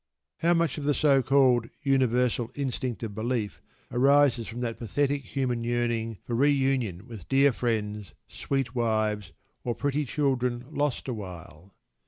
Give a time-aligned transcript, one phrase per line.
[0.39, 3.61] How much of the so called "universal instinct of belief"
[3.91, 9.31] arises from that pathetic human yearning for reunion with dear friends, sweet wives,
[9.63, 11.75] or pretty children "lost awhile"?